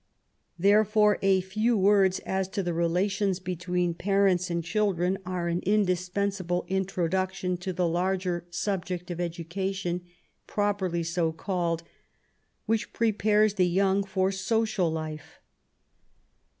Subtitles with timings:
[0.59, 5.59] Theref ore a few words as to the relations between parents and children are an
[5.61, 10.01] indispensable introduction to the larger subject of education,
[10.47, 11.83] properly so called,
[12.65, 15.39] which prepares the young for social life.